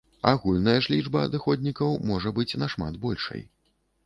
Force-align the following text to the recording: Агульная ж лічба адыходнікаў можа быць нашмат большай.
Агульная 0.29 0.73
ж 0.85 0.91
лічба 0.93 1.19
адыходнікаў 1.29 1.93
можа 2.13 2.35
быць 2.39 2.49
нашмат 2.63 2.93
большай. 3.05 3.45